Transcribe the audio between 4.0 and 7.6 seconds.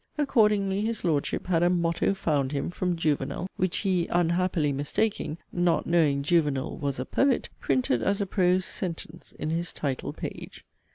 'unhappily mistaking,' (not knowing 'Juvenal' was a 'poet,')